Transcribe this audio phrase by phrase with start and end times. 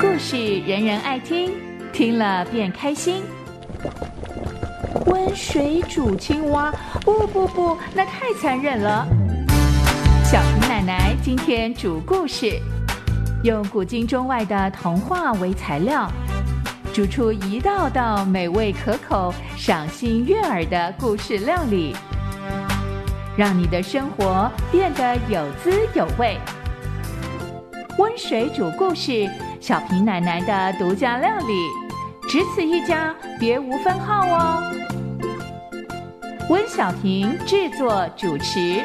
[0.00, 1.52] 故事人人爱听，
[1.92, 3.22] 听了便开心。
[5.06, 6.72] 温水煮青蛙，
[7.04, 9.06] 不不不，那太残忍了。
[10.24, 12.58] 小平奶奶今天煮故事，
[13.42, 16.10] 用古今中外的童话为材料，
[16.92, 21.94] 煮出一道道美味可口、赏心悦耳的故事料理，
[23.36, 26.38] 让你的生活变得有滋有味。
[27.98, 29.28] 温水煮故事，
[29.60, 34.72] 小平奶奶的独家料理，只此一家，别无分号哦。
[36.48, 38.84] 温小平制作主持。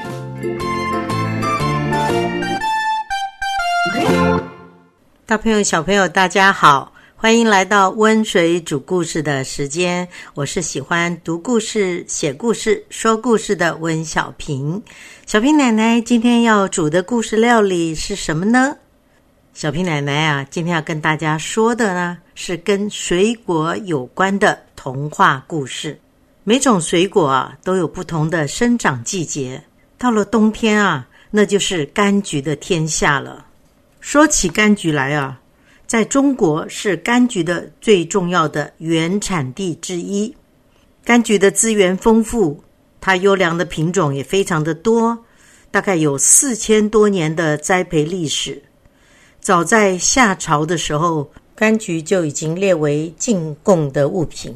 [5.26, 10.08] 大朋友、小朋友，大家好，欢迎来到温水煮故事的时间。
[10.36, 14.82] 我是喜欢读故事、写故事、说故事的温小平。
[15.26, 18.74] 小平奶奶今天要煮的故事料理是什么呢？
[19.54, 26.00] 小平奶奶啊，今天要跟大家说的呢，是跟水果有关的童话故事。
[26.46, 29.62] 每种水果啊，都有不同的生长季节。
[29.98, 33.46] 到了冬天啊，那就是柑橘的天下了。
[34.00, 35.39] 说起柑橘来啊，
[35.90, 40.32] 在中国是柑橘的最重要的原产地之一。
[41.04, 42.64] 柑橘的资源丰富，
[43.02, 45.18] 它优良的品种也非常的多，
[45.72, 48.62] 大概有四千多年的栽培历史。
[49.40, 54.56] 早在夏朝的时候，柑橘就已经列为进贡的物品。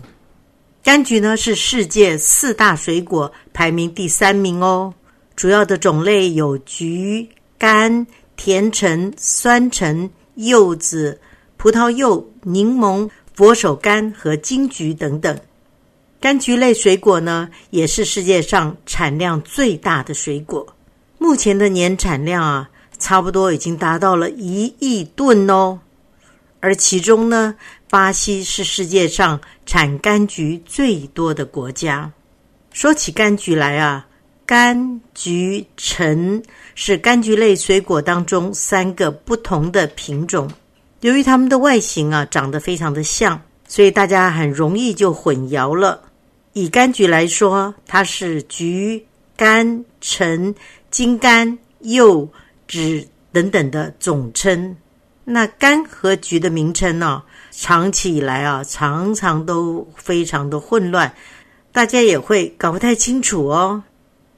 [0.83, 4.93] 柑橘呢是世界四大水果排名第三名哦。
[5.35, 7.27] 主要的种类有橘、
[7.59, 8.05] 柑、
[8.37, 11.19] 甜橙、酸橙、柚子、
[11.57, 15.39] 葡萄柚、柠檬、佛手柑和金桔等等。
[16.21, 20.65] 柑橘类水果呢，也是世界上产量最大的水果。
[21.17, 25.79] 目前的年产量啊，差不多已经达到了一亿吨哦。
[26.59, 27.55] 而其中呢，
[27.89, 32.11] 巴西是世界上产柑橘最多的国家。
[32.71, 34.07] 说起柑橘来啊。
[34.47, 36.41] 柑、橘、橙
[36.75, 40.49] 是柑橘类水果当中三个不同的品种。
[41.01, 46.01] 由于它们的外形啊长得非常的像，所以大家很容易就混淆了。
[46.53, 49.05] 以柑橘来说，它是橘、
[49.37, 50.53] 柑、橙、
[50.91, 52.29] 金柑、柚、
[52.67, 54.75] 枳等等的总称。
[55.25, 61.13] 那柑和橘的名称呢，长期以来啊常常都非常的混乱，
[61.71, 63.81] 大家也会搞不太清楚哦。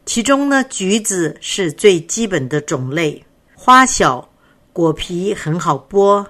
[0.05, 4.29] 其中呢，橘子是最基本的种类，花小，
[4.71, 6.23] 果皮很好剥。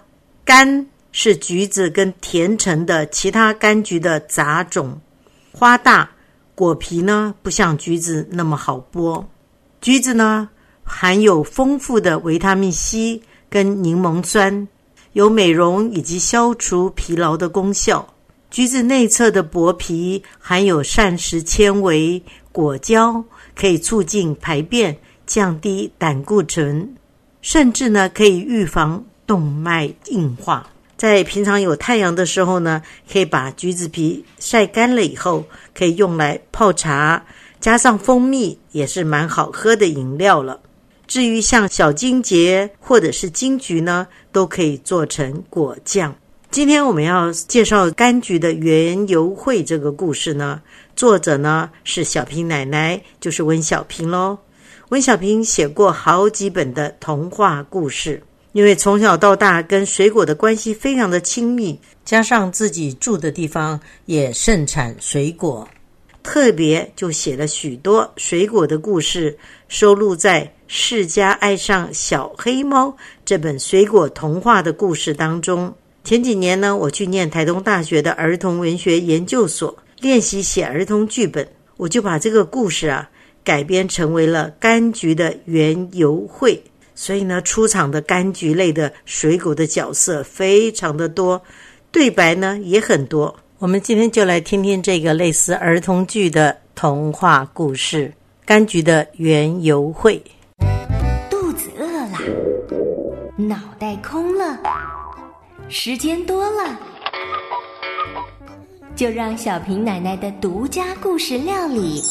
[0.46, 5.00] 柑是橘子跟甜橙的其他柑橘的杂种，
[5.52, 6.10] 花大，
[6.56, 9.24] 果皮呢不像橘子那么好剥。
[9.82, 10.48] 橘子呢
[10.84, 14.68] 含有丰富的维他命 C 跟柠檬酸，
[15.12, 18.08] 有美容以及消除疲劳的功效。
[18.50, 23.22] 橘子内侧的薄皮含有膳食纤维、果胶。
[23.56, 26.96] 可以促进排便，降低胆固醇，
[27.42, 30.70] 甚至呢可以预防动脉硬化。
[30.98, 37.26] 在平常有太阳的时候呢，可以把橘子皮晒干了以后，可以用来泡茶，
[37.60, 40.60] 加上蜂蜜也是蛮好喝的饮料了。
[41.08, 46.16] 至于像小金桔或者是金桔呢，都可以做成果酱。
[46.50, 50.62] 今天我们要介绍柑橘的园游会这个故事呢。
[50.96, 54.38] 作者呢是小平奶奶，就是温小平喽。
[54.90, 58.22] 温小平写过好几本的童话故事，
[58.54, 65.68] 因为从小到大跟水果的关系非常的亲密，加上自己住的地方也盛产水果，
[66.24, 72.88] 特别就写了许多水果的故事，收录在《世家爱上小黑猫》
[73.26, 75.74] 这本水果童话的故事当中。
[76.04, 79.76] 前几年呢，我去念台东大学的儿童文学研究所。
[80.00, 81.48] 练习写儿童剧本，
[81.78, 83.10] 我就把这个故事啊
[83.44, 86.62] 改编成为了柑橘的园游会。
[86.94, 91.42] 所以呢，出场的柑橘类的水果的角色非常的多，
[91.92, 93.36] 对白呢也很多。
[93.58, 98.14] 我们今天就来听听这个类似儿童剧的童话故事——
[98.48, 100.22] 柑橘的园游会。
[101.30, 102.20] 肚子饿了，
[103.38, 104.60] 脑袋空了，
[105.68, 106.80] 时间多了。
[108.96, 112.02] 就让小平奶奶的独家故事料理，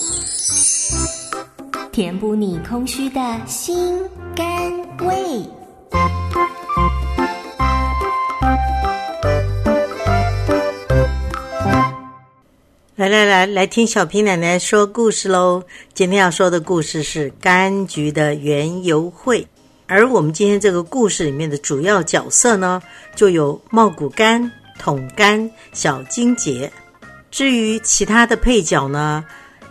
[1.90, 3.98] 填补你空虚的心
[4.36, 5.42] 肝胃。
[12.96, 15.62] 来来来，来听小平奶奶说故事喽！
[15.94, 19.46] 今天要说的故事是柑橘的园游会，
[19.86, 22.82] 而我们今天这个故事里面的主要角色呢，
[23.16, 26.70] 就有茂谷柑、桶柑、小金桔。
[27.30, 29.24] 至于其他的配角呢，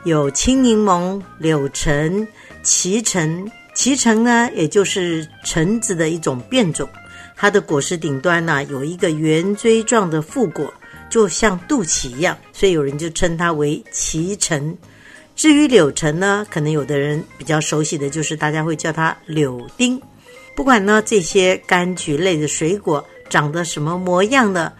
[0.04, 2.28] 有青柠檬、柳橙、
[2.64, 3.50] 脐橙。
[3.76, 6.88] 脐橙呢，也就是橙子的一种变种，
[7.36, 10.74] 它的果实顶端呢有一个圆锥状的副果。
[11.10, 14.76] 就像肚脐一样，所以有人就称它为脐橙。
[15.36, 20.02] 至于柳橙呢，可能有的人比较熟悉的就是大家会叫它柳丁。
[20.56, 24.74] 不管呢这些柑橘类的水果长得什么模样的，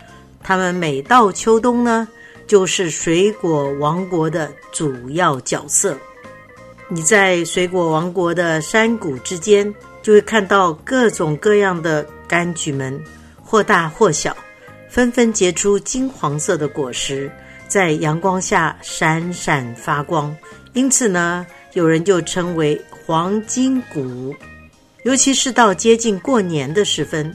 [0.44, 2.08] 他们每到秋冬呢，
[2.46, 5.98] 就是水果王国的主要角色。
[6.90, 13.02] 你在水果王国的山谷之间，就会看到各种各样的柑橘们，
[13.42, 14.36] 或大或小。
[14.90, 17.32] 纷纷结出金黄色的果实，
[17.68, 20.36] 在阳光下闪闪发光，
[20.74, 24.36] 因此呢，有人就称为黄金谷。
[25.04, 27.34] 尤其是到接近过年的时分，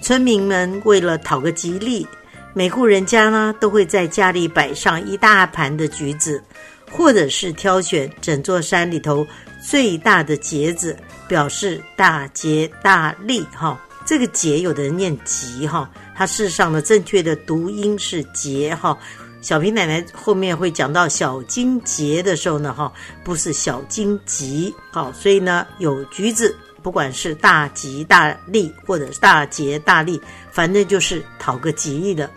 [0.00, 2.06] 村民们为了讨个吉利，
[2.54, 6.42] 每户人家呢都会在家里摆上一大盘的橘子，
[6.90, 9.26] 或者是挑选整座山里头
[9.60, 10.94] 最大的结子，
[11.26, 13.40] 表示大吉大利。
[13.54, 15.90] 哈，这个结有的人念吉哈。
[16.14, 18.96] 它事实上的正确的读音是“节”哈，
[19.40, 22.92] 小平奶奶后面会讲到小金节的时候呢哈，
[23.24, 30.20] 不是小金吉好，所以呢有橘子，不管是大吉大利或者是大节大利，
[30.50, 32.28] 反正就是讨个吉利的。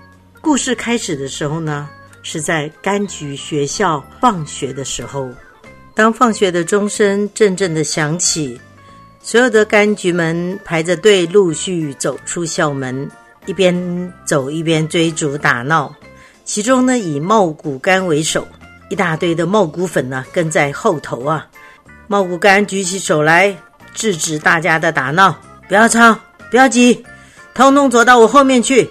[0.45, 1.89] 故事开始的时候呢，
[2.21, 5.27] 是在柑橘学校放学的时候，
[5.95, 8.61] 当放学的钟声阵阵的响起，
[9.23, 13.09] 所有的柑橘们排着队陆续走出校门。
[13.47, 15.91] 一边走一边追逐打闹，
[16.43, 18.47] 其中呢以茂谷柑为首，
[18.89, 21.47] 一大堆的茂谷粉呢跟在后头啊。
[22.07, 23.55] 茂谷柑举起手来
[23.95, 25.35] 制止大家的打闹，
[25.67, 26.15] 不要吵，
[26.51, 27.03] 不要急，
[27.55, 28.87] 通通走到我后面去。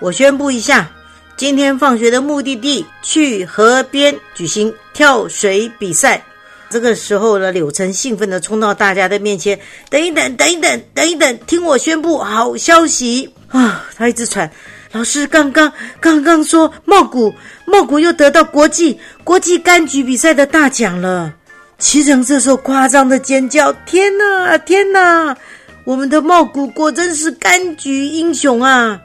[0.00, 0.90] 我宣布一下，
[1.36, 6.22] 今天放学的目的地去河边举行跳水比赛。
[6.70, 9.58] 这个时候呢，柳橙兴奋地冲到大家的面前，
[9.90, 13.28] 等一等，等一等，等一等，听我宣布好消息。
[13.48, 13.84] 啊！
[13.96, 14.50] 他一直喘。
[14.92, 15.70] 老师刚刚
[16.00, 17.32] 刚刚说，茂谷
[17.66, 21.34] 茂谷又得到国际国际柑橘比赛的大奖了。
[21.78, 25.36] 齐成这时候夸张的尖叫：“天哪，天哪！
[25.84, 29.00] 我们的茂谷果真是柑橘英雄啊！”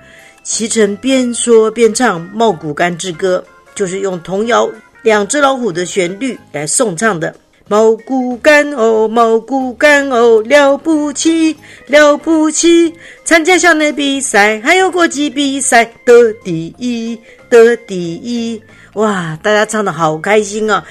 [0.45, 3.43] 齐成边说边唱《茂谷柑之歌》，
[3.77, 4.67] 就是用童谣
[5.01, 7.35] 《两只老虎》的旋律来颂唱的。
[7.67, 11.57] 茂谷柑哦，茂谷柑哦，了不起，
[11.87, 12.93] 了不起！
[13.23, 17.19] 参加校内比赛，还有国际比赛得第一，
[17.49, 18.61] 得第一！
[18.93, 20.85] 哇，大家唱的好开心啊！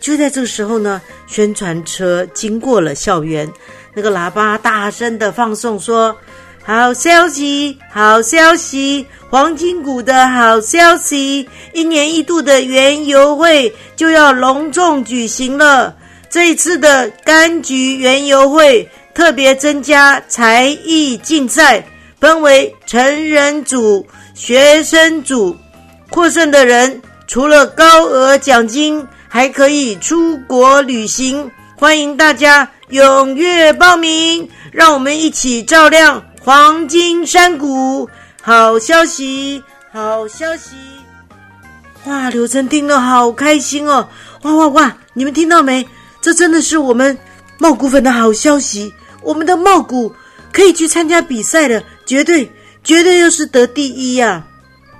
[0.00, 3.46] 就在这个时候呢，宣传车经过了校园，
[3.92, 6.16] 那个喇叭大声的放送说
[6.66, 9.06] ：“好消息，好消息！
[9.30, 15.94] 黄金谷的好消息，一年一度的园游会就要隆重举行了。”
[16.28, 21.86] 这一次的柑橘园游会特别增加才艺竞赛，
[22.18, 24.04] 分为成人组、
[24.34, 25.56] 学生组。
[26.10, 31.48] 获胜的人除了高额奖金，还可以出国旅行。
[31.76, 38.08] 欢迎大家踊跃报名，让我们一起照亮黄金山谷。
[38.40, 39.60] 好消息，
[39.90, 40.76] 好消息！
[42.04, 44.06] 哇，刘成听了好开心哦！
[44.42, 44.96] 哇哇哇！
[45.12, 45.84] 你们听到没？
[46.20, 47.18] 这真的是我们
[47.58, 48.94] 茂谷粉的好消息！
[49.22, 50.14] 我们的茂谷
[50.52, 52.48] 可以去参加比赛了，绝对
[52.84, 54.46] 绝对又是得第一呀！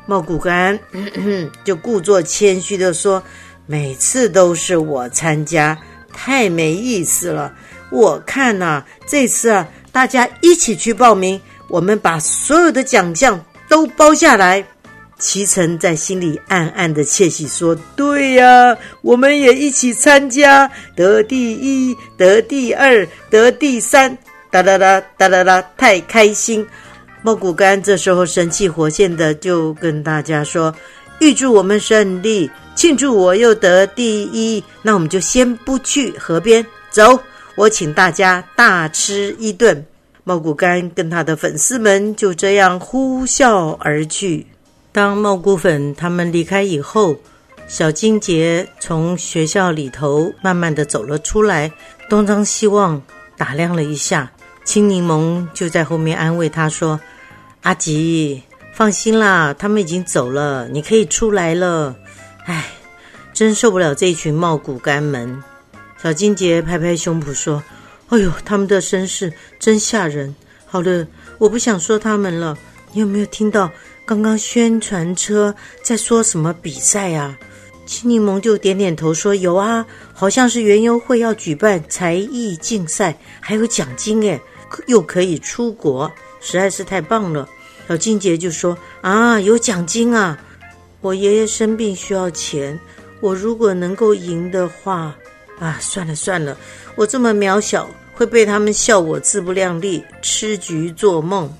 [0.04, 0.76] 茂谷柑
[1.62, 3.22] 就故作谦虚的说
[3.66, 5.78] ：“每次都是我参加，
[6.12, 7.52] 太没意思了。
[7.92, 14.62] 我看呐，这次啊，大家一起去报名，我们把所有的奖项都包下来。”
[15.18, 24.14] 齐晨在心里暗暗的窃喜，说：“对呀，我们也一起参加，得第一，得第二，得第三，
[24.50, 26.66] 哒哒哒哒哒哒，太开心！”
[27.24, 30.74] 茂谷柑这时候神气活现的就跟大家说
[31.20, 34.62] ：“预祝我们胜利，庆祝我又得第一。
[34.82, 37.18] 那我们就先不去河边，走，
[37.56, 39.84] 我请大家大吃一顿。”
[40.22, 44.44] 茂谷柑跟他的粉丝们就这样呼啸而去。
[44.90, 47.16] 当茂谷粉他们离开以后，
[47.68, 51.70] 小金杰从学校里头慢慢的走了出来，
[52.08, 53.00] 东张西望，
[53.36, 54.32] 打量了一下，
[54.64, 56.98] 青柠檬就在后面安慰他说
[57.62, 61.94] ：“阿吉，放心啦，他们已经走了，你可以出来了。”
[62.46, 62.64] 哎，
[63.32, 65.40] 真受不了这群茂骨干们。
[66.02, 67.62] 小金杰拍拍胸脯说
[68.10, 70.34] ：“哎呦，他们的身世真吓人。
[70.66, 71.06] 好了，
[71.38, 72.56] 我不想说他们了。
[72.92, 73.70] 你有没有听到
[74.04, 77.36] 刚刚宣传车在说什么比赛啊？”
[77.86, 84.40] 青柠檬就点点头说：“有啊，好像是园游会要举办才艺竞赛，还有奖金诶，
[84.86, 86.10] 又可以出国，
[86.40, 87.48] 实在是太棒了。”
[87.88, 90.36] 小金杰就说：“啊，有奖金啊！
[91.00, 92.76] 我爷爷生病需要钱，
[93.20, 95.14] 我如果能够赢的话，
[95.58, 96.56] 啊，算了算了，
[96.94, 101.52] 我这么渺小，会被他们笑我自不量力，吃局做梦。”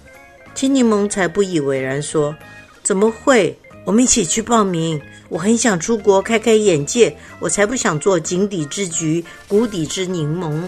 [0.54, 2.34] 青柠檬才不以为然说
[2.82, 3.58] ：“怎么会？
[3.84, 5.00] 我们一起去报名。
[5.28, 10.62] 我很想出国开开眼界，我才不想做井底之橘，谷底之柠檬。”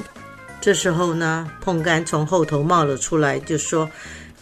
[0.61, 3.89] 这时候呢，碰柑从后头冒了出来，就说。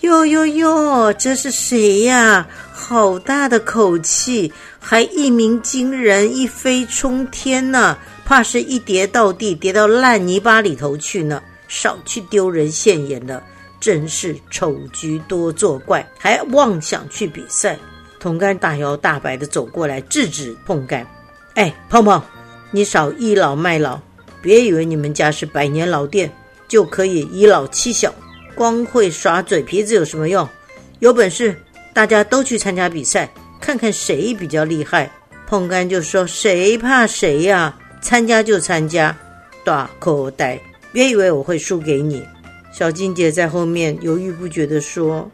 [0.01, 2.47] 哟哟哟，这是谁呀？
[2.71, 7.97] 好大的口气，还一鸣惊人，一飞冲天呢！
[8.27, 11.41] 怕是一跌到地，跌到烂泥巴里头去呢。
[11.69, 13.43] 少去丢人现眼了，
[13.81, 17.79] 真是丑橘多作怪，还妄想去比赛。
[18.19, 21.07] 桶干大摇大摆的走过来，制止碰干。
[21.55, 22.21] 哎，碰碰，
[22.73, 24.01] 你少倚老卖老，
[24.43, 26.33] 别以为你们家是百年老店，
[26.67, 28.13] 就可以以老欺小。
[28.55, 30.49] 光会耍嘴皮子有什么用？
[30.99, 31.57] 有本事
[31.93, 33.29] 大家都去参加比赛，
[33.61, 35.11] 看看谁比较厉害。
[35.47, 37.77] 碰干就说：“谁怕谁呀？
[38.01, 39.17] 参加就参加，
[39.65, 40.61] 大口袋，
[40.93, 42.23] 别以为我会输给你。”
[42.73, 45.31] 小金姐在后面犹豫不决地说：“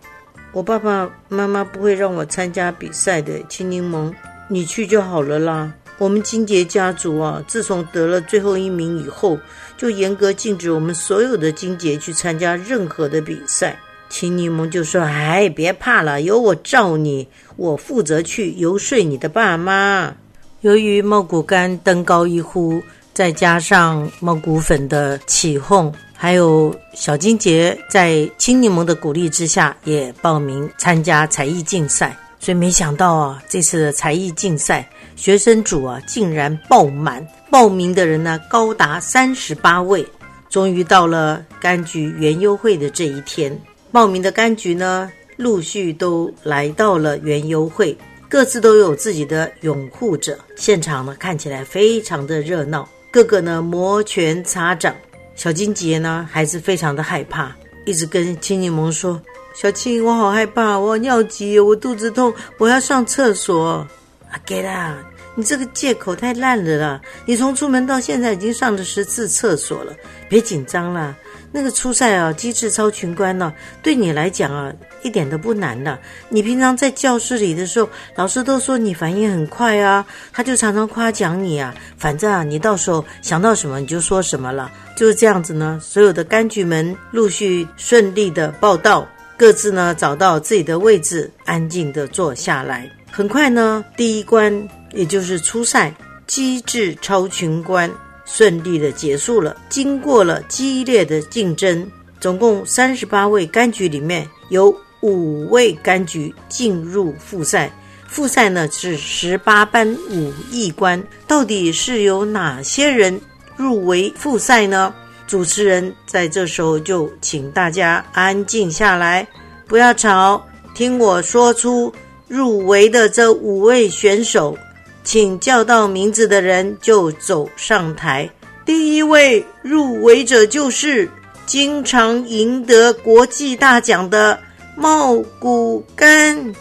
[0.52, 3.32] 我爸爸妈妈不会让我参加比赛的。
[3.48, 4.12] 青柠檬，
[4.48, 5.72] 你去就好了啦。
[5.98, 9.38] 我们金杰家族啊，自从得了最后一名以后。”
[9.76, 13.76] 就严格禁止我们所有的金杰去参加任何的比赛。
[14.08, 17.26] 青柠檬就说：“哎，别怕了，有我罩你，
[17.56, 20.14] 我负责去游说你的爸妈。”
[20.62, 22.80] 由于茂谷干登高一呼，
[23.12, 32.16] 再加上茂谷粉的起哄，还有小金杰在青柠檬的鼓励之下，也报名参加才艺竞赛。
[32.38, 34.88] 所以没想到啊，这次的才艺竞赛。
[35.16, 40.06] 学生组啊，竟然爆满，报名的人呢高达三十八位。
[40.48, 43.56] 终于到了柑橘园优会的这一天，
[43.90, 47.96] 报名的柑橘呢陆续都来到了园优会，
[48.32, 50.38] 各自都有自己的拥护者。
[50.56, 54.96] 现场呢看起来非常的热闹，个个呢摩拳擦掌。
[55.34, 59.20] 小金杰呢还是非常的害怕，一直跟青柠檬说
[59.54, 63.86] ：“小青，我好害怕，我尿急，我肚子痛，我要上厕所。”
[64.32, 64.96] 阿，给啦！
[65.34, 67.02] 你这个借口太烂了啦！
[67.26, 69.94] 你从出门到现在已经上了十次厕所了，
[70.26, 71.14] 别紧张啦。
[71.52, 75.98] 那个初赛啊，机智超群关呢，对你来讲啊，一点都不难的。
[76.30, 81.74] 你平常在教室里的时候，老师都说你反应很快啊，他就常常夸奖你啊。
[81.98, 85.78] 反正啊，你到时候想到什么你就说什么了，就是这样子呢。
[85.82, 89.06] 所有的柑橘们陆续顺利的报道，
[89.36, 92.90] 各自呢找到自己的位置，安静的坐下来。
[93.10, 95.94] 很快呢，第一关也就是初赛
[96.26, 97.90] 机智超群关
[98.24, 99.56] 顺利的结束了。
[99.68, 107.72] 经过了激烈的竞争，总共三十八位柑橘里面有五位柑橘进入复赛。
[108.06, 113.20] 复赛呢是十八般武艺关，到底是有哪些人
[113.56, 114.94] 入围复赛呢？
[115.26, 119.26] 主持人在这时候就请大家安静下来，
[119.66, 121.92] 不要吵，听我说出。
[122.28, 124.56] 入围的这五位选手，
[125.04, 128.28] 请叫到名字的人就走上台。
[128.64, 131.08] 第一位入围者就是
[131.46, 134.38] 经常赢得国际大奖的
[134.76, 136.54] 茂谷干。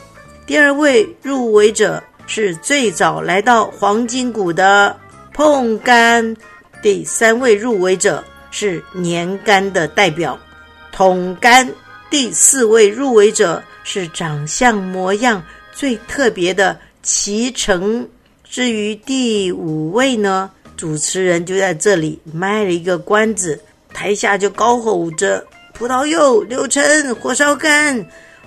[0.45, 4.95] 第二位入围者是最早来到黄金谷的
[5.33, 6.35] 碰干。
[6.81, 10.37] 第三位入围者是年干的代表
[10.91, 11.69] 桶干。
[12.09, 15.41] 第四位入围者是长相模样。
[15.71, 18.07] 最特别的脐橙，
[18.51, 23.57] 至于第五位呢，主持人就在这里卖了一个关子，
[23.93, 25.41] 台下就高吼着
[25.73, 27.97] “葡萄柚、柳橙、火烧干”，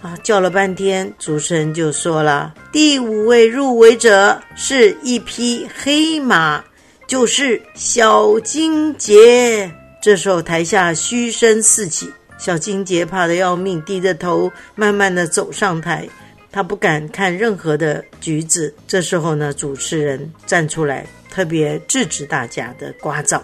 [0.02, 6.62] 啊，叫了半天，主持人就说了：“第五位入围者是一匹黑马，
[7.06, 16.06] 就是小金杰。”这时候台下嘘声四起，小金杰怕得要命，低着头慢慢的走上台。
[16.54, 18.73] 他不敢看任何的橘子。
[18.87, 23.40] 这时候呢，主持人站出来，特别制止大家的聒噪，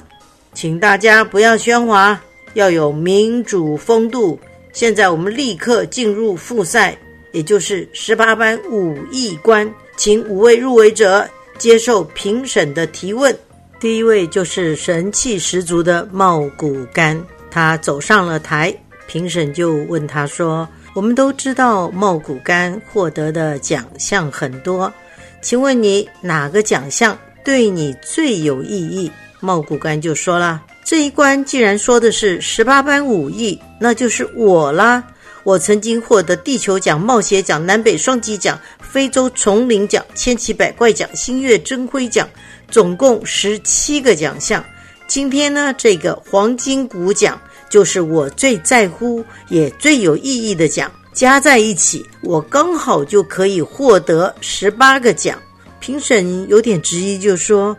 [0.54, 2.22] 请大家不要喧哗，
[2.54, 4.38] 要有民主风度。
[4.72, 6.96] 现在我们立刻进入复赛，
[7.32, 13.36] 也就是十八班武艺关，请五位入围者接受评审的提问。
[13.80, 18.72] 第一位就是神气十足的茂谷干，他走上了台，
[19.08, 24.92] 评审就问他说：“我们都知道茂谷干获得的奖项很多，
[25.40, 35.02] 请问你哪个奖项对你最有意义？”茂谷干就说了：“这一关既然说的是十八般武艺，那就是我啦。
[35.42, 42.28] 我曾经获得地球奖、冒险奖、南北双极奖、非洲丛林奖、千奇百怪奖、星月争辉奖。”
[42.70, 44.64] 总共十七个奖项，
[45.08, 47.40] 今天呢，这个黄金鼓奖
[47.70, 55.38] 就是我最在乎也最有意义的奖，加在一起，我刚好就可以获得十八个奖。
[55.78, 57.74] 评审有点质疑，就说：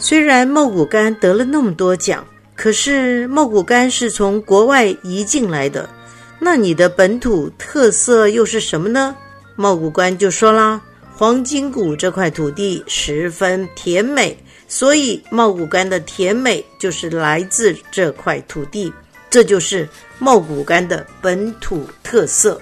[0.00, 5.88] 虽然茂谷干得了那么多奖，可是茂谷干是从国外移进来的，
[6.40, 9.14] 那你的本土特色又是什么呢？
[9.54, 10.80] 茂谷干就说啦。
[11.16, 14.36] 黄金谷这块土地十分甜美，
[14.66, 18.92] 所以茂谷干的甜美就是来自这块土地，
[19.34, 19.88] 这就是
[20.20, 22.56] 茂谷干的本土特色。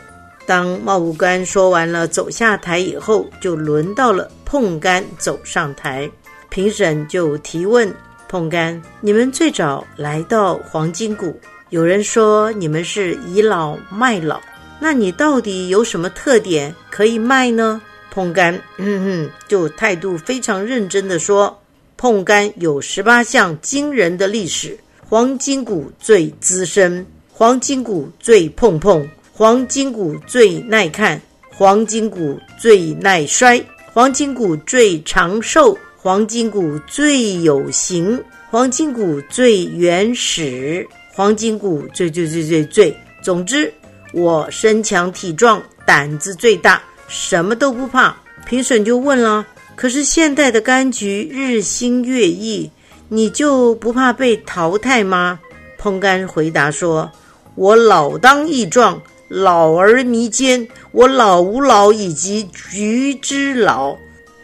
[0.47, 6.11] 当茂谷干说完了，走下台以后，就轮到了碰干走上台，
[6.49, 7.95] 评审就提问：
[8.27, 11.39] 碰干，你们最早来到黄金谷，
[11.69, 14.41] 有人说你们是倚老卖老，
[14.81, 17.83] 那你到底有什么特点可以卖呢？
[18.11, 21.55] 碰干，嗯哼，就态度非常认真的说
[21.99, 24.79] ：“碰干有十八项惊人的历史，
[25.13, 38.19] 黄金谷最资深，黄金谷最碰碰，黄金谷最耐看，黄金谷最耐摔，黄金谷最长寿，黄金谷最有型，
[38.51, 42.97] 黄金谷最原始，黄金谷最最最最最。
[43.23, 43.71] 总之，
[44.15, 48.17] 我身强体壮，胆子最大。”什么都不怕，
[48.47, 52.71] 评审就问了：“可是现代的柑橘日新月异，
[53.15, 55.39] 你就不怕被淘汰吗？”
[55.77, 57.13] 碰柑回答说
[57.55, 63.95] ：“我老当益壮，老而弥坚，我老吾老以及橘之老。”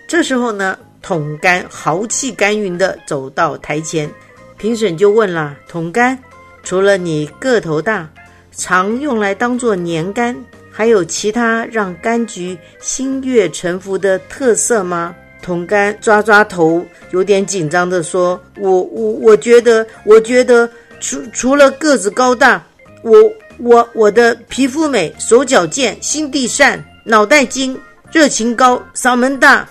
[0.07, 4.11] 这时候呢，桶柑豪气干云的走到台前，
[4.59, 6.19] 评审就问了：“桶柑，
[6.63, 8.07] 除了你个头大，
[8.53, 10.37] 常用来当做年柑。”
[10.71, 15.13] 还有其他让柑橘心悦诚服的特色吗？
[15.43, 20.69] 童干抓抓头，有点紧张的说：“我我我觉得，我觉得
[21.01, 22.63] 除除了个子高大，
[23.03, 23.13] 我
[23.59, 27.79] 我我的皮肤美，手脚健，心地善，脑袋精，
[28.13, 29.69] 热情高，嗓门大。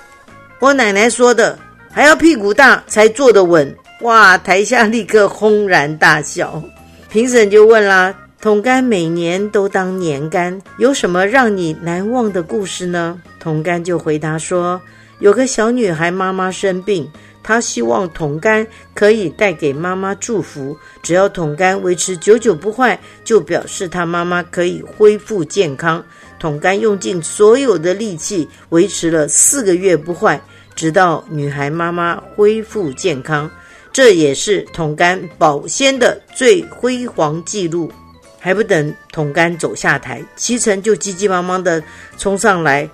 [0.60, 1.58] 我奶奶说的，
[1.92, 4.38] 还要屁股大才坐得稳。”哇！
[4.38, 6.62] 台下立刻轰然大笑。
[7.10, 8.14] 评审就问啦。
[8.40, 13.20] 桶干每年都当年干，有什么让你难忘的故事呢？
[13.40, 14.80] 桶干就回答说
[15.20, 17.10] ：“有个小女孩妈妈生病，
[17.42, 20.78] 她希望桶干可以带给妈妈祝福。
[21.02, 26.04] 只要桶干维持久久不坏，就表示她妈妈可以恢复健康。
[26.40, 30.40] 桶干用尽所有的力气，维持了四个月不坏，
[30.76, 33.50] 直到女孩妈妈恢复健康。
[33.92, 37.92] 这也是桶干保鲜的最辉煌记录。”
[38.40, 41.84] 还不等桶干走下台，齐晨就急急忙忙地
[42.20, 42.88] 冲上来。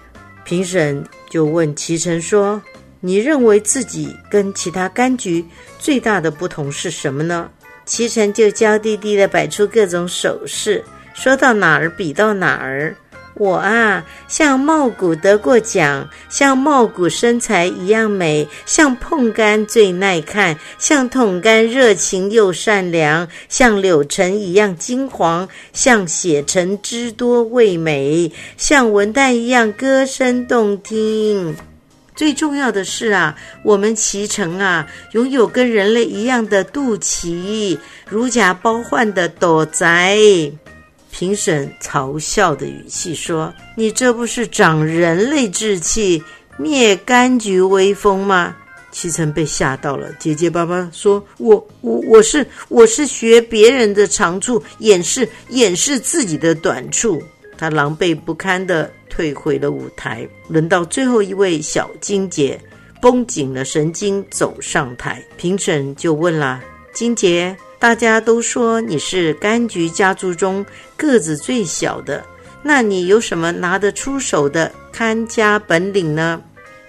[0.45, 2.61] 评审就问齐晨说
[3.01, 5.43] ：“你认为自己跟其他柑橘
[5.79, 7.49] 最大的不同是什么呢？”
[7.87, 10.83] 齐晨就娇滴滴的摆出各种手势，
[11.15, 12.95] 说到哪儿比到哪儿。
[13.35, 31.55] 我啊，像茂谷得过奖，像茂谷身材一样美，像碰柑最耐看，像桶柑热情又善良，像柳橙一样金黄，像血橙汁多味美，像文旦一样歌声动听。
[32.15, 40.62] 最重要的是啊，我们脐橙啊，拥有跟人类一样的肚脐，如假包换的朵仔。
[41.15, 46.21] 评审嘲笑的语气说：“你这不是长人类志气、
[46.57, 48.55] 灭柑橘威风吗？”
[48.91, 57.21] 七成被吓到了，结结巴巴说：“我我我是我是学别人的长处，掩饰掩饰自己的短处。”
[57.55, 60.27] 他狼狈不堪的退回了舞台。
[60.47, 62.59] 轮到最后一位小金姐，
[62.99, 66.59] 绷紧了神经走上台，评审就问了
[66.91, 70.65] ：“金姐。”大家都说你是柑橘家族中
[70.95, 72.23] 个子最小的，
[72.61, 76.41] 那你有什么拿得出手的看家本领呢？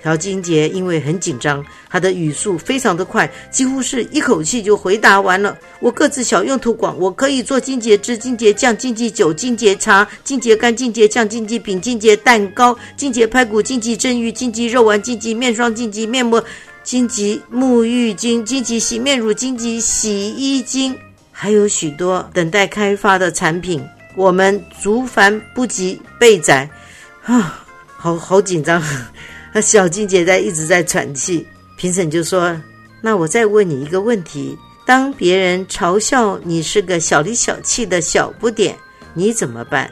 [0.05, 5.59] 朴金杰因为很紧张，他的语速非常的快，几乎是一口气就回答完了。
[5.81, 16.41] 我个子小，用途广，我可以做金节汁、金节酱、金节酒、金节茶、金节干、金节酱、金节饼、金节蛋糕、金节排骨、金节蒸鱼、金节肉丸、金节面霜、金节面膜。
[16.85, 20.95] 荆棘沐浴巾、荆棘洗面乳、荆棘洗衣精，
[21.33, 23.83] 还有许多等待开发的产品，
[24.15, 26.69] 我们竹繁不及备载
[27.25, 27.65] 啊，
[27.97, 28.83] 好好紧张。
[29.53, 31.47] 那 小金姐在一直在喘气，
[31.79, 32.55] 评审就说
[33.01, 38.77] ：“那我再问你一个问题，当别人嘲笑你是个小里小气的小不点，
[39.15, 39.91] 你怎么办？”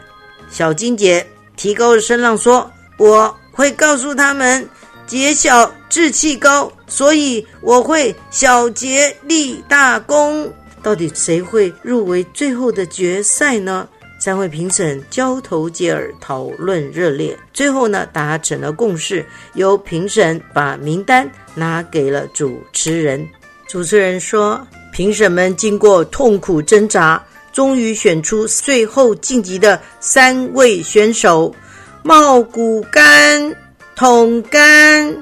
[0.51, 1.27] 小金姐
[1.57, 4.69] 提高了声浪说：“我会告诉他们。”
[5.05, 10.51] 节小志气高，所以我会小节立大功。
[10.83, 13.87] 到底谁会入围最后的决赛呢？
[14.19, 17.39] 三位评审交头接耳，讨论热烈。
[17.53, 23.29] 最后呢，达成了共识，由评审把名单拿给了主持人。
[23.69, 31.55] 主持人说：“评审们经过痛苦挣扎，终于选出最后晋级的三位选手：
[32.03, 33.55] 茂谷干。”
[33.95, 35.15] 桶干，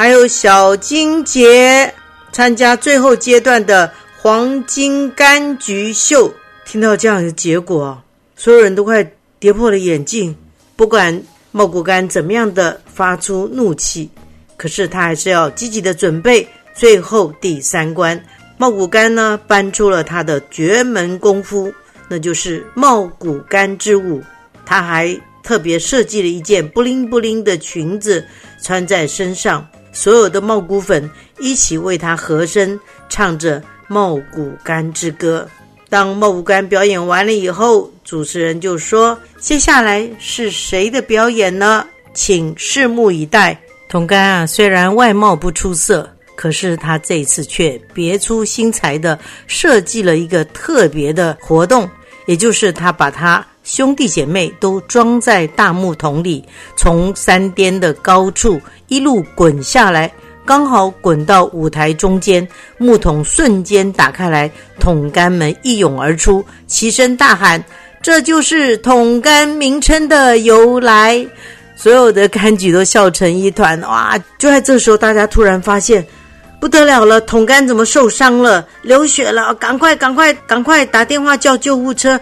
[0.00, 1.92] 还有小金节
[2.32, 6.32] 参加最后阶段的黄金柑橘秀。
[6.64, 8.02] 听到这样的结果，
[8.34, 9.06] 所有人都快
[9.38, 10.34] 跌破了眼镜。
[10.74, 14.08] 不管茂谷干怎么样的发出怒气，
[14.56, 18.18] 可是他还是要积极的准备最后第三关。
[18.56, 21.70] 茂谷干呢，搬出了他的绝门功夫，
[22.08, 24.22] 那就是茂谷干之舞。
[24.64, 25.14] 他还。
[25.42, 28.24] 特别设计了一件布灵布灵的裙子
[28.62, 35.48] 穿在身上，所有的茂谷粉一起为他和声，唱着《茂谷干之歌》。
[35.88, 41.84] 当茂谷干表演完了以后，主持人就说：“接下来是谁的表演呢？
[42.14, 51.90] 请拭目以待。”桶干啊，虽然外貌不出色，可是他这次却别出心裁的设计了一个特别的活动，
[52.26, 53.44] 也就是他把他。
[53.70, 56.44] 兄弟姐妹都装在大木桶里，
[56.76, 60.12] 从山巅的高处一路滚下来，
[60.44, 62.46] 刚好滚到舞台中间，
[62.78, 67.64] 木桶瞬间打开来，桶干们一涌而出，齐声大喊
[68.02, 71.24] ：“这就是桶干名称的由来！”
[71.76, 73.80] 所有的柑橘都笑成一团。
[73.82, 74.18] 哇！
[74.36, 76.04] 就在这时候，大家突然发现
[76.60, 78.66] 不得了了，桶干怎么受伤了？
[78.82, 79.54] 流血了！
[79.54, 82.20] 赶快，赶快，赶快打电话叫救护车！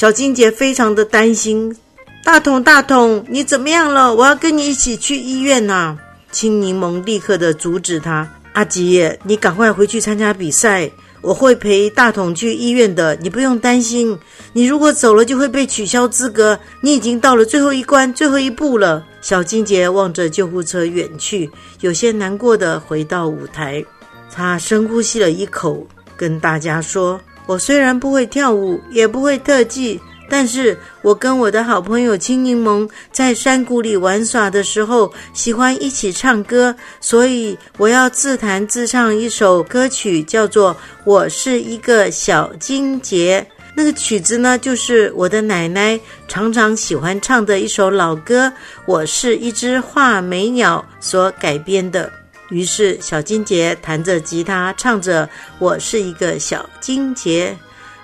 [0.00, 1.76] 小金姐非常的担心，
[2.24, 4.14] 大桶大桶，你怎么样了？
[4.14, 5.94] 我要跟你一起去医院呐！
[6.32, 14.18] 青柠檬立刻的阻止他，阿吉，你赶快回去参加比赛，我会陪大桶去医院的，你不用担心。
[14.54, 16.58] 你如果走了，就会被取消资格。
[16.80, 19.04] 你已经到了最后一关，最后一步了。
[19.20, 21.50] 小金姐望着救护车远去，
[21.82, 23.84] 有些难过的回到舞台，
[24.32, 25.86] 她深呼吸了一口，
[26.16, 27.20] 跟大家说。
[27.46, 40.72] 我虽然不会跳舞，也不会特技，但是我跟我的好朋友青柠檬在山谷里玩耍的时候，喜欢一起唱歌，所以我要自弹自唱一首歌曲，叫做
[41.04, 43.44] 《我是一个小金杰》。
[43.72, 45.98] 那个曲子呢，就是我的奶奶
[46.28, 48.46] 常常喜欢唱的一首老歌
[48.84, 52.19] 《我是一只画眉鸟》所改编的。
[52.50, 55.28] 于是，小金杰弹着吉他，唱着
[55.60, 57.56] ：“我是一个小金杰，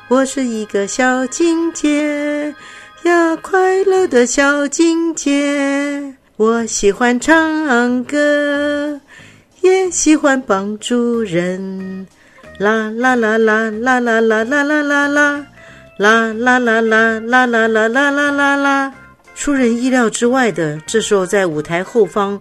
[0.07, 2.55] 我是一个小金杰
[3.03, 6.15] 呀，快乐的小金杰。
[6.37, 9.01] 我喜欢唱歌，
[9.63, 12.07] 也喜欢帮助人。
[12.59, 15.47] 啦啦啦啦啦啦啦啦啦啦啦，
[15.99, 18.95] 啦啦啦啦啦啦啦啦啦啦啦啦。
[19.35, 22.41] 出人意料之外的，这时候在舞台后方。”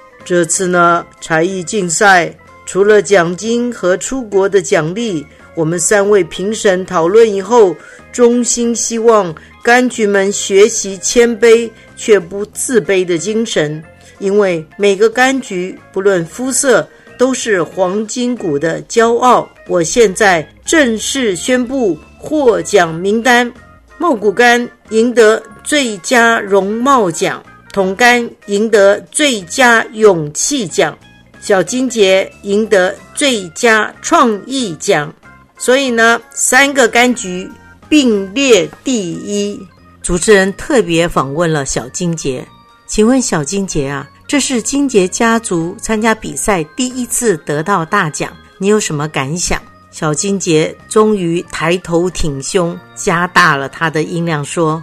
[0.23, 2.33] 这次呢，才艺竞赛
[2.65, 7.75] 除了奖金和出国的奖励，我们三位评审讨论以后，
[8.11, 13.83] 衷心希望柑橘们学习谦卑却不自卑的精神，
[14.19, 19.49] 因为每个柑橘不论肤色都是黄金谷的骄傲。
[19.67, 23.51] 我现在正式宣布获奖名单：
[23.97, 27.43] 茂谷柑赢得最佳容貌奖。
[27.71, 30.97] 桶干赢得最佳勇气奖，
[31.39, 35.13] 小金杰赢得最佳创意奖，
[35.57, 37.49] 所以呢，三个柑橘
[37.89, 39.59] 并列第一。
[40.01, 42.45] 主持人特别访问了小金杰，
[42.87, 49.61] 请问小金杰啊，这是金杰家族参加比赛第一次得到大奖，你有什么感想？
[49.91, 54.81] 小金杰终于抬头挺胸，加大了他的音量说：“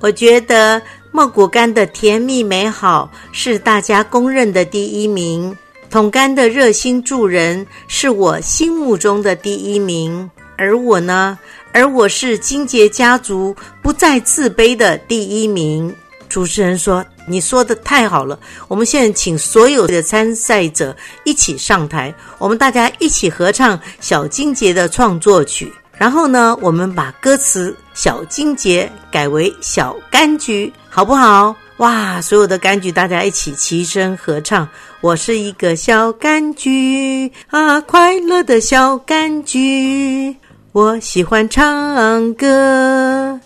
[0.00, 0.80] 我觉得
[1.16, 5.56] 茂谷干的甜蜜美好是大家公认的第一名，
[5.88, 11.38] 桶干的热心助人是我心目中的第一名，而我呢，
[11.72, 15.90] 而我是金杰家族不再自卑的第一名。”
[16.28, 17.02] 主持人说。
[17.28, 18.38] 你说的太好了！
[18.68, 25.72] 我们现在请所有的参赛者一起上台，我们大家一起合唱小金杰的创作曲。
[25.98, 31.56] 然后呢，我们把歌词“小金桔”改为“小柑橘”，好不好？
[31.78, 32.20] 哇！
[32.20, 34.68] 所有的柑橘，大家一起齐声合唱
[35.00, 40.34] ：“我是一个小柑橘啊，快乐的小柑橘，
[40.72, 43.38] 我喜欢唱歌，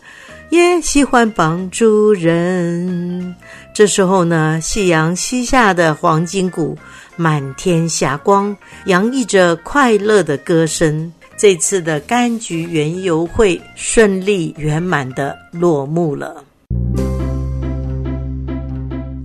[0.50, 3.34] 也喜欢帮助人。”
[3.74, 6.76] 这时候呢，夕阳西下的黄金谷，
[7.16, 11.12] 满天霞光，洋溢着快乐的歌声。
[11.40, 16.44] 这次的柑橘园游会顺利圆满的落幕了。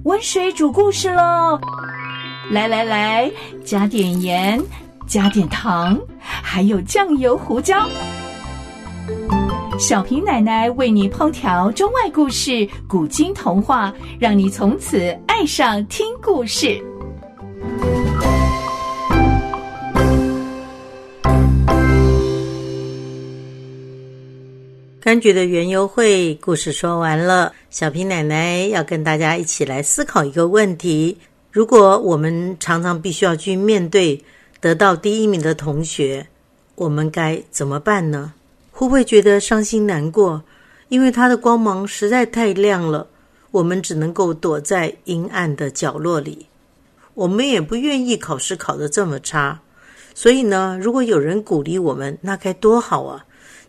[0.06, 1.60] 温水煮故事喽！
[2.50, 3.30] 来来来，
[3.66, 4.64] 加点盐，
[5.06, 7.86] 加点糖，还有酱油、胡椒。
[9.78, 16.82] 小平奶奶为你烹调中外故事、古今童话，让你从此爱上听故事。
[25.06, 31.16] 柑橘的园游会故事说完了，小平奶奶要跟大家一起来思考一个问题：
[31.52, 34.20] 如果我们常常必须要去面对
[34.60, 36.26] 得到第一名的同学，
[36.74, 38.34] 我们该怎么办呢？
[38.72, 40.42] 会不会觉得伤心难过？
[40.90, 43.08] 因为它的光芒实在太亮了，
[43.52, 46.48] 我们只能够躲在阴暗的角落里。
[47.14, 49.62] 我们也不愿意考试考得这么差，
[50.16, 53.24] 所以呢，如果有人鼓励我们，那该多好啊！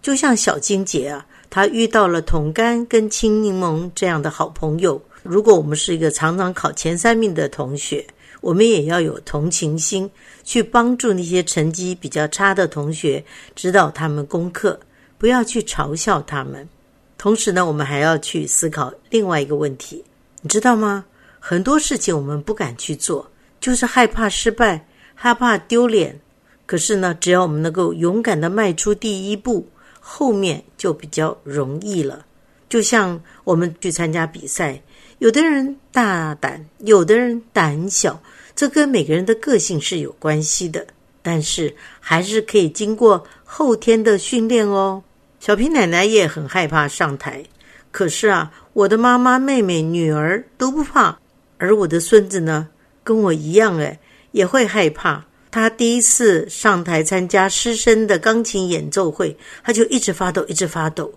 [0.07, 5.03] 就像小金姐啊，她遇到了桶干跟青柠檬这样的好朋友。
[5.25, 8.07] 如果我们是一个常常考前三名的同学，
[8.41, 10.09] 我们也要有同情心，
[10.45, 13.25] 去帮助那些成绩比较差的同学，
[13.57, 14.79] 指导他们功课。
[15.19, 16.69] 不要去嘲笑他们，
[17.19, 20.05] 同时呢，我们还要去思考另外一个问题，
[20.41, 21.05] 你知道吗？
[21.41, 26.21] 很多事情我们不敢去做，就是害怕失败，害怕丢脸。
[26.65, 29.69] 可是呢，只要我们能够勇敢的迈出第一步，
[30.09, 32.25] 后面就比较容易了。
[32.69, 34.81] 就像我们去参加比赛，
[35.19, 38.23] 有的人大胆，有的人胆小，
[38.55, 40.87] 这跟每个人的个性是有关系的。
[41.23, 45.03] 但是还是可以经过后天的训练哦。
[45.41, 47.45] 小平奶奶也很害怕上台，
[47.91, 51.19] 可是啊，我的妈妈、妹妹、女儿都不怕，
[51.59, 52.69] 而我的孙子呢，
[53.03, 53.99] 跟我一样，诶，
[54.31, 55.26] 也会害怕。
[55.57, 61.11] 他第一次上台参加师生的钢琴演奏会，他就一直发抖，一直发抖。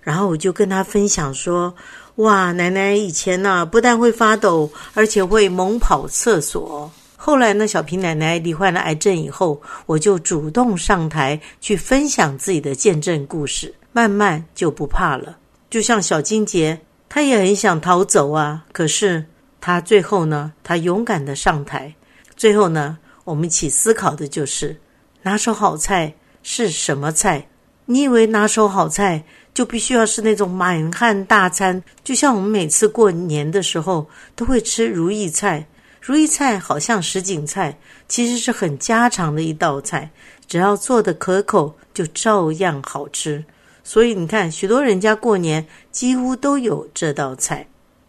[0.00, 1.74] 然后我就跟他分享说
[2.16, 15.36] ：“哇，奶奶以前呢，不但会发抖，而且会猛跑厕所。”后来呢，小平奶奶罹患了癌症以后，我就主动上台去分享自己的见证故事，慢慢就不怕了。
[15.68, 19.22] 就像小金杰，他也很想逃走啊，可是
[19.60, 21.94] 他最后呢，他勇敢的上台。
[22.34, 24.78] 最后呢，我们一起思考的就是
[25.22, 27.46] 拿手好菜是什么菜？
[27.84, 31.82] 你以为拿手好菜就必须要是那种满汉大餐？
[32.02, 35.66] 就像我们每次过年的时候都会吃如意菜。
[36.00, 40.10] 如意菜好像什锦菜，其实是很家常的一道菜，
[40.48, 43.44] 只要做的可口，就照样好吃。
[43.84, 47.64] 所以你看，许多人家过年几乎都有这道菜，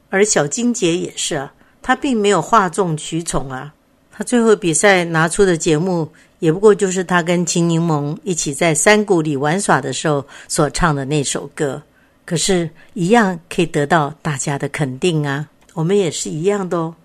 [0.10, 3.74] 而小金姐也是啊，她并没有哗众取宠啊，
[4.16, 11.82] 他最后比赛拿出的节目，也不过就是他跟秦柠檬一起在山谷里玩耍的时候所唱的那首歌，
[12.24, 15.50] 可是，一样可以得到大家的肯定啊。
[15.74, 16.96] 我们也是一样的哦。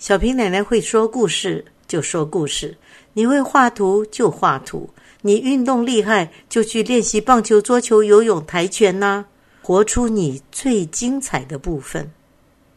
[0.00, 2.76] 小平奶奶会说故事就说故事，
[3.12, 4.90] 你会画图就画图，
[5.22, 9.24] 你运动厉害就去练习棒球、桌球、游泳、跆拳呐，
[9.62, 12.10] 活出你最精彩的部分。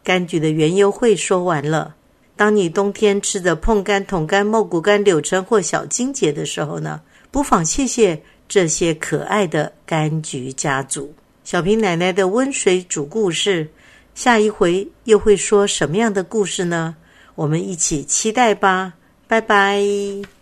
[0.06, 1.96] 柑橘的园游会说完了，
[2.40, 11.14] 当你冬天吃的碰柑、桶柑、茂谷柑、柳橙或小金桔的时候呢，不妨谢谢这些可爱的柑橘家族。
[11.44, 13.68] 小平奶奶的温水煮故事，
[14.16, 16.96] 下一回又会说什么样的故事呢？
[17.36, 18.94] 我们一起期待吧，
[19.28, 20.39] 拜拜。